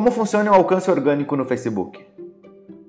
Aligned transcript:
Como 0.00 0.12
funciona 0.12 0.50
o 0.50 0.54
alcance 0.54 0.90
orgânico 0.90 1.36
no 1.36 1.44
Facebook? 1.44 2.02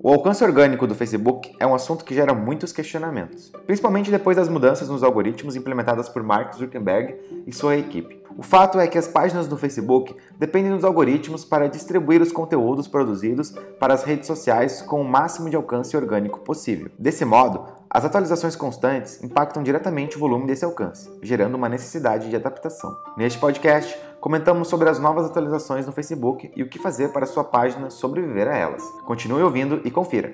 O 0.02 0.08
alcance 0.08 0.42
orgânico 0.42 0.86
do 0.86 0.94
Facebook 0.94 1.54
é 1.60 1.66
um 1.66 1.74
assunto 1.74 2.06
que 2.06 2.14
gera 2.14 2.32
muitos 2.32 2.72
questionamentos, 2.72 3.52
principalmente 3.66 4.10
depois 4.10 4.38
das 4.38 4.48
mudanças 4.48 4.88
nos 4.88 5.02
algoritmos 5.02 5.54
implementadas 5.54 6.08
por 6.08 6.22
Mark 6.22 6.54
Zuckerberg 6.54 7.14
e 7.46 7.52
sua 7.52 7.76
equipe. 7.76 8.22
O 8.34 8.42
fato 8.42 8.80
é 8.80 8.86
que 8.86 8.96
as 8.96 9.08
páginas 9.08 9.46
do 9.46 9.58
Facebook 9.58 10.16
dependem 10.38 10.72
dos 10.72 10.84
algoritmos 10.84 11.44
para 11.44 11.68
distribuir 11.68 12.22
os 12.22 12.32
conteúdos 12.32 12.88
produzidos 12.88 13.50
para 13.78 13.92
as 13.92 14.04
redes 14.04 14.26
sociais 14.26 14.80
com 14.80 15.02
o 15.02 15.06
máximo 15.06 15.50
de 15.50 15.56
alcance 15.56 15.94
orgânico 15.94 16.40
possível. 16.40 16.90
Desse 16.98 17.26
modo, 17.26 17.66
as 17.90 18.06
atualizações 18.06 18.56
constantes 18.56 19.22
impactam 19.22 19.62
diretamente 19.62 20.16
o 20.16 20.18
volume 20.18 20.46
desse 20.46 20.64
alcance, 20.64 21.10
gerando 21.20 21.56
uma 21.56 21.68
necessidade 21.68 22.30
de 22.30 22.36
adaptação. 22.36 22.96
Neste 23.18 23.38
podcast, 23.38 24.00
comentamos 24.22 24.68
sobre 24.68 24.88
as 24.88 25.00
novas 25.00 25.26
atualizações 25.26 25.84
no 25.84 25.90
Facebook 25.90 26.52
e 26.54 26.62
o 26.62 26.68
que 26.68 26.78
fazer 26.78 27.08
para 27.08 27.26
sua 27.26 27.42
página 27.42 27.90
sobreviver 27.90 28.46
a 28.46 28.56
elas. 28.56 28.80
Continue 29.04 29.42
ouvindo 29.42 29.80
e 29.84 29.90
confira. 29.90 30.32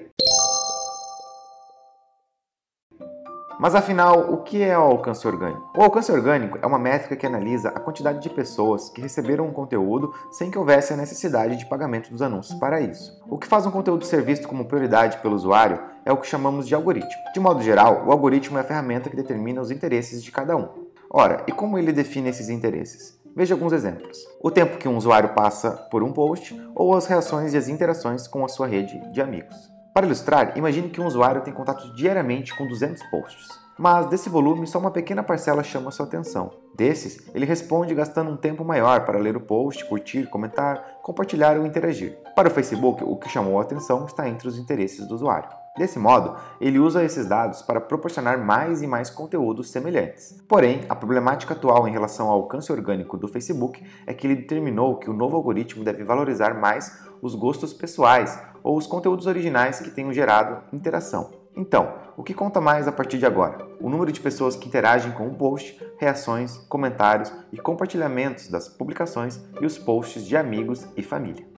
Mas 3.58 3.74
afinal, 3.74 4.32
o 4.32 4.42
que 4.42 4.62
é 4.62 4.78
o 4.78 4.82
alcance 4.82 5.26
orgânico? 5.26 5.72
O 5.74 5.82
alcance 5.82 6.12
orgânico 6.12 6.58
é 6.60 6.66
uma 6.66 6.78
métrica 6.78 7.16
que 7.16 7.26
analisa 7.26 7.70
a 7.70 7.80
quantidade 7.80 8.20
de 8.20 8.28
pessoas 8.28 8.90
que 8.90 9.00
receberam 9.00 9.46
um 9.46 9.52
conteúdo 9.52 10.12
sem 10.30 10.50
que 10.50 10.58
houvesse 10.58 10.92
a 10.92 10.96
necessidade 10.96 11.56
de 11.56 11.66
pagamento 11.66 12.10
dos 12.10 12.20
anúncios 12.20 12.58
para 12.60 12.82
isso. 12.82 13.18
O 13.26 13.38
que 13.38 13.48
faz 13.48 13.64
um 13.64 13.70
conteúdo 13.70 14.04
ser 14.04 14.20
visto 14.20 14.46
como 14.46 14.66
prioridade 14.66 15.16
pelo 15.22 15.34
usuário 15.34 15.80
é 16.04 16.12
o 16.12 16.18
que 16.18 16.26
chamamos 16.26 16.68
de 16.68 16.74
algoritmo. 16.74 17.10
De 17.32 17.40
modo 17.40 17.62
geral, 17.62 18.04
o 18.06 18.12
algoritmo 18.12 18.58
é 18.58 18.60
a 18.60 18.64
ferramenta 18.64 19.08
que 19.08 19.16
determina 19.16 19.62
os 19.62 19.70
interesses 19.70 20.22
de 20.22 20.30
cada 20.30 20.54
um. 20.54 20.68
Ora, 21.10 21.42
e 21.46 21.52
como 21.52 21.78
ele 21.78 21.90
define 21.90 22.28
esses 22.28 22.50
interesses? 22.50 23.17
Veja 23.38 23.54
alguns 23.54 23.72
exemplos. 23.72 24.18
O 24.42 24.50
tempo 24.50 24.78
que 24.78 24.88
um 24.88 24.96
usuário 24.96 25.28
passa 25.28 25.70
por 25.70 26.02
um 26.02 26.10
post 26.10 26.60
ou 26.74 26.96
as 26.96 27.06
reações 27.06 27.54
e 27.54 27.56
as 27.56 27.68
interações 27.68 28.26
com 28.26 28.44
a 28.44 28.48
sua 28.48 28.66
rede 28.66 29.00
de 29.12 29.20
amigos. 29.20 29.70
Para 29.94 30.06
ilustrar, 30.06 30.58
imagine 30.58 30.88
que 30.88 31.00
um 31.00 31.06
usuário 31.06 31.42
tem 31.42 31.54
contato 31.54 31.94
diariamente 31.94 32.52
com 32.56 32.66
200 32.66 33.00
posts, 33.04 33.46
mas 33.78 34.08
desse 34.08 34.28
volume 34.28 34.66
só 34.66 34.80
uma 34.80 34.90
pequena 34.90 35.22
parcela 35.22 35.62
chama 35.62 35.92
sua 35.92 36.06
atenção. 36.06 36.50
Desses, 36.76 37.32
ele 37.32 37.46
responde 37.46 37.94
gastando 37.94 38.32
um 38.32 38.36
tempo 38.36 38.64
maior 38.64 39.04
para 39.04 39.20
ler 39.20 39.36
o 39.36 39.40
post, 39.40 39.84
curtir, 39.84 40.28
comentar, 40.28 40.98
compartilhar 41.00 41.56
ou 41.56 41.64
interagir. 41.64 42.18
Para 42.34 42.48
o 42.48 42.50
Facebook, 42.50 43.04
o 43.04 43.14
que 43.14 43.28
chamou 43.28 43.60
a 43.60 43.62
atenção 43.62 44.04
está 44.04 44.28
entre 44.28 44.48
os 44.48 44.58
interesses 44.58 45.06
do 45.06 45.14
usuário. 45.14 45.48
Desse 45.78 45.96
modo, 45.96 46.34
ele 46.60 46.80
usa 46.80 47.04
esses 47.04 47.26
dados 47.26 47.62
para 47.62 47.80
proporcionar 47.80 48.36
mais 48.36 48.82
e 48.82 48.86
mais 48.86 49.08
conteúdos 49.08 49.70
semelhantes. 49.70 50.42
Porém, 50.48 50.84
a 50.88 50.96
problemática 50.96 51.54
atual 51.54 51.86
em 51.86 51.92
relação 51.92 52.26
ao 52.26 52.34
alcance 52.34 52.72
orgânico 52.72 53.16
do 53.16 53.28
Facebook 53.28 53.80
é 54.04 54.12
que 54.12 54.26
ele 54.26 54.34
determinou 54.34 54.96
que 54.96 55.08
o 55.08 55.12
novo 55.12 55.36
algoritmo 55.36 55.84
deve 55.84 56.02
valorizar 56.02 56.52
mais 56.52 56.98
os 57.22 57.36
gostos 57.36 57.72
pessoais 57.72 58.42
ou 58.60 58.76
os 58.76 58.88
conteúdos 58.88 59.26
originais 59.26 59.78
que 59.78 59.90
tenham 59.90 60.12
gerado 60.12 60.64
interação. 60.72 61.30
Então, 61.56 61.94
o 62.16 62.24
que 62.24 62.34
conta 62.34 62.60
mais 62.60 62.88
a 62.88 62.92
partir 62.92 63.18
de 63.18 63.26
agora? 63.26 63.64
O 63.80 63.88
número 63.88 64.10
de 64.10 64.20
pessoas 64.20 64.56
que 64.56 64.66
interagem 64.66 65.12
com 65.12 65.28
o 65.28 65.34
post, 65.34 65.80
reações, 65.96 66.56
comentários 66.68 67.32
e 67.52 67.56
compartilhamentos 67.56 68.48
das 68.48 68.68
publicações 68.68 69.40
e 69.60 69.66
os 69.66 69.78
posts 69.78 70.26
de 70.26 70.36
amigos 70.36 70.86
e 70.96 71.02
família. 71.02 71.57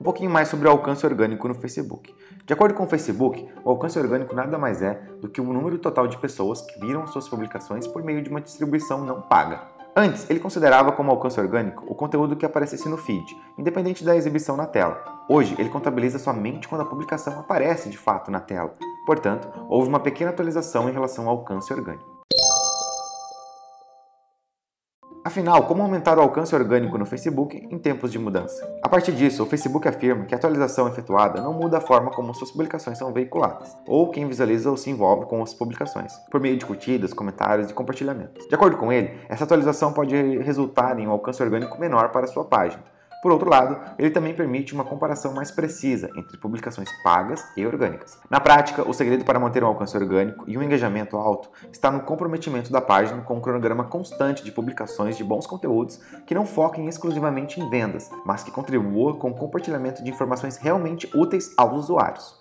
Um 0.00 0.02
pouquinho 0.02 0.30
mais 0.30 0.48
sobre 0.48 0.66
o 0.66 0.70
alcance 0.70 1.04
orgânico 1.04 1.46
no 1.46 1.54
Facebook. 1.54 2.14
De 2.46 2.54
acordo 2.54 2.74
com 2.74 2.84
o 2.84 2.88
Facebook, 2.88 3.46
o 3.62 3.68
alcance 3.68 3.98
orgânico 3.98 4.34
nada 4.34 4.56
mais 4.56 4.80
é 4.80 4.94
do 5.20 5.28
que 5.28 5.42
o 5.42 5.52
número 5.52 5.76
total 5.76 6.08
de 6.08 6.16
pessoas 6.16 6.62
que 6.62 6.80
viram 6.80 7.06
suas 7.06 7.28
publicações 7.28 7.86
por 7.86 8.02
meio 8.02 8.22
de 8.22 8.30
uma 8.30 8.40
distribuição 8.40 9.04
não 9.04 9.20
paga. 9.20 9.60
Antes, 9.94 10.28
ele 10.30 10.40
considerava 10.40 10.90
como 10.92 11.10
alcance 11.10 11.38
orgânico 11.38 11.84
o 11.86 11.94
conteúdo 11.94 12.34
que 12.34 12.46
aparecesse 12.46 12.88
no 12.88 12.96
feed, 12.96 13.36
independente 13.58 14.02
da 14.02 14.16
exibição 14.16 14.56
na 14.56 14.64
tela. 14.64 15.04
Hoje, 15.28 15.54
ele 15.58 15.68
contabiliza 15.68 16.18
somente 16.18 16.66
quando 16.66 16.80
a 16.80 16.86
publicação 16.86 17.38
aparece 17.38 17.90
de 17.90 17.98
fato 17.98 18.30
na 18.30 18.40
tela. 18.40 18.74
Portanto, 19.04 19.48
houve 19.68 19.90
uma 19.90 20.00
pequena 20.00 20.30
atualização 20.30 20.88
em 20.88 20.92
relação 20.92 21.28
ao 21.28 21.36
alcance 21.36 21.70
orgânico. 21.74 22.09
Afinal, 25.22 25.64
como 25.64 25.82
aumentar 25.82 26.16
o 26.16 26.22
alcance 26.22 26.54
orgânico 26.54 26.96
no 26.96 27.04
Facebook 27.04 27.68
em 27.70 27.78
tempos 27.78 28.10
de 28.10 28.18
mudança? 28.18 28.66
A 28.82 28.88
partir 28.88 29.12
disso, 29.12 29.42
o 29.42 29.46
Facebook 29.46 29.86
afirma 29.86 30.24
que 30.24 30.34
a 30.34 30.38
atualização 30.38 30.88
efetuada 30.88 31.42
não 31.42 31.52
muda 31.52 31.76
a 31.76 31.80
forma 31.80 32.10
como 32.10 32.34
suas 32.34 32.50
publicações 32.50 32.96
são 32.96 33.12
veiculadas, 33.12 33.76
ou 33.86 34.10
quem 34.10 34.26
visualiza 34.26 34.70
ou 34.70 34.78
se 34.78 34.88
envolve 34.88 35.26
com 35.26 35.42
as 35.42 35.52
publicações, 35.52 36.14
por 36.30 36.40
meio 36.40 36.56
de 36.56 36.64
curtidas, 36.64 37.12
comentários 37.12 37.70
e 37.70 37.74
compartilhamentos. 37.74 38.48
De 38.48 38.54
acordo 38.54 38.78
com 38.78 38.90
ele, 38.90 39.10
essa 39.28 39.44
atualização 39.44 39.92
pode 39.92 40.16
resultar 40.38 40.98
em 40.98 41.06
um 41.06 41.10
alcance 41.10 41.42
orgânico 41.42 41.78
menor 41.78 42.08
para 42.08 42.26
sua 42.26 42.46
página, 42.46 42.82
por 43.22 43.32
outro 43.32 43.50
lado, 43.50 43.78
ele 43.98 44.10
também 44.10 44.34
permite 44.34 44.72
uma 44.74 44.84
comparação 44.84 45.34
mais 45.34 45.50
precisa 45.50 46.10
entre 46.16 46.38
publicações 46.38 46.88
pagas 47.02 47.44
e 47.56 47.66
orgânicas. 47.66 48.18
Na 48.30 48.40
prática, 48.40 48.88
o 48.88 48.94
segredo 48.94 49.24
para 49.24 49.38
manter 49.38 49.62
um 49.62 49.66
alcance 49.66 49.96
orgânico 49.96 50.44
e 50.46 50.56
um 50.56 50.62
engajamento 50.62 51.16
alto 51.16 51.50
está 51.70 51.90
no 51.90 52.00
comprometimento 52.00 52.72
da 52.72 52.80
página 52.80 53.22
com 53.22 53.36
um 53.36 53.40
cronograma 53.40 53.84
constante 53.84 54.42
de 54.42 54.52
publicações 54.52 55.16
de 55.16 55.24
bons 55.24 55.46
conteúdos 55.46 56.00
que 56.26 56.34
não 56.34 56.46
foquem 56.46 56.88
exclusivamente 56.88 57.60
em 57.60 57.68
vendas, 57.68 58.10
mas 58.24 58.42
que 58.42 58.50
contribua 58.50 59.16
com 59.16 59.30
o 59.30 59.36
compartilhamento 59.36 60.02
de 60.02 60.10
informações 60.10 60.56
realmente 60.56 61.10
úteis 61.14 61.52
aos 61.56 61.84
usuários. 61.84 62.39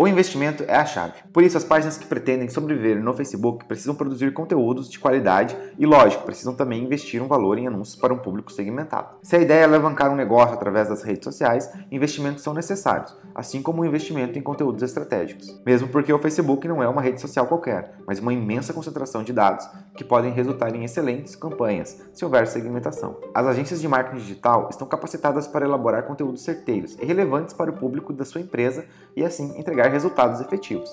O 0.00 0.06
investimento 0.06 0.62
é 0.68 0.76
a 0.76 0.84
chave. 0.86 1.14
Por 1.32 1.42
isso, 1.42 1.58
as 1.58 1.64
páginas 1.64 1.98
que 1.98 2.06
pretendem 2.06 2.48
sobreviver 2.48 3.02
no 3.02 3.12
Facebook 3.14 3.64
precisam 3.64 3.96
produzir 3.96 4.32
conteúdos 4.32 4.88
de 4.88 4.96
qualidade 4.96 5.56
e, 5.76 5.84
lógico, 5.84 6.22
precisam 6.22 6.54
também 6.54 6.84
investir 6.84 7.20
um 7.20 7.26
valor 7.26 7.58
em 7.58 7.66
anúncios 7.66 7.96
para 7.96 8.14
um 8.14 8.18
público 8.18 8.52
segmentado. 8.52 9.16
Se 9.24 9.34
a 9.34 9.40
ideia 9.40 9.62
é 9.62 9.64
alavancar 9.64 10.12
um 10.12 10.14
negócio 10.14 10.54
através 10.54 10.88
das 10.88 11.02
redes 11.02 11.24
sociais, 11.24 11.68
investimentos 11.90 12.44
são 12.44 12.54
necessários, 12.54 13.12
assim 13.34 13.60
como 13.60 13.82
o 13.82 13.84
investimento 13.84 14.38
em 14.38 14.42
conteúdos 14.42 14.84
estratégicos. 14.84 15.60
Mesmo 15.66 15.88
porque 15.88 16.12
o 16.12 16.18
Facebook 16.20 16.68
não 16.68 16.80
é 16.80 16.88
uma 16.88 17.02
rede 17.02 17.20
social 17.20 17.48
qualquer, 17.48 17.96
mas 18.06 18.20
uma 18.20 18.32
imensa 18.32 18.72
concentração 18.72 19.24
de 19.24 19.32
dados 19.32 19.68
que 19.98 20.04
podem 20.04 20.30
resultar 20.30 20.72
em 20.76 20.84
excelentes 20.84 21.34
campanhas 21.34 22.00
se 22.12 22.24
houver 22.24 22.46
segmentação. 22.46 23.16
As 23.34 23.44
agências 23.48 23.80
de 23.80 23.88
marketing 23.88 24.18
digital 24.18 24.68
estão 24.70 24.86
capacitadas 24.86 25.48
para 25.48 25.66
elaborar 25.66 26.04
conteúdos 26.04 26.42
certeiros 26.42 26.96
e 27.00 27.04
relevantes 27.04 27.52
para 27.52 27.72
o 27.72 27.74
público 27.74 28.12
da 28.12 28.24
sua 28.24 28.40
empresa 28.40 28.86
e 29.16 29.24
assim 29.24 29.58
entregar 29.58 29.90
resultados 29.90 30.40
efetivos. 30.40 30.88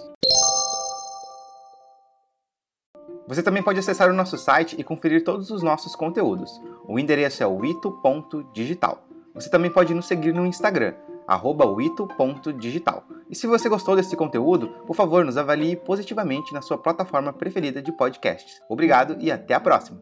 Você 3.27 3.43
também 3.43 3.61
pode 3.61 3.77
acessar 3.77 4.09
o 4.09 4.13
nosso 4.13 4.39
site 4.39 4.75
e 4.79 4.83
conferir 4.83 5.23
todos 5.23 5.51
os 5.51 5.61
nossos 5.61 5.95
conteúdos. 5.95 6.59
O 6.87 6.97
endereço 6.97 7.43
é 7.43 7.45
wito.digital. 7.45 9.03
Você 9.35 9.51
também 9.51 9.69
pode 9.69 9.93
nos 9.93 10.07
seguir 10.07 10.33
no 10.33 10.47
Instagram, 10.47 10.95
wito.digital. 11.77 13.03
E 13.29 13.35
se 13.35 13.47
você 13.47 13.67
gostou 13.67 13.95
desse 13.95 14.15
conteúdo, 14.15 14.69
por 14.85 14.95
favor, 14.95 15.25
nos 15.25 15.37
avalie 15.37 15.75
positivamente 15.75 16.53
na 16.53 16.61
sua 16.61 16.77
plataforma 16.77 17.33
preferida 17.33 17.81
de 17.81 17.91
podcasts. 17.91 18.61
Obrigado 18.69 19.17
e 19.19 19.31
até 19.31 19.53
a 19.53 19.59
próxima! 19.59 20.01